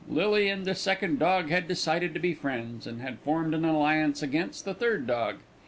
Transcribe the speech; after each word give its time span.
Lily 0.09 0.49
and 0.49 0.65
the 0.65 0.73
second 0.73 1.19
dog 1.19 1.49
had 1.51 1.67
decided 1.67 2.15
to 2.15 2.19
be 2.19 2.33
friends, 2.33 2.87
and 2.87 3.03
had 3.03 3.19
formed 3.19 3.53
an 3.53 3.63
alliance 3.63 4.23
against 4.23 4.65
the 4.65 4.73
third 4.73 5.05
dog. 5.05 5.35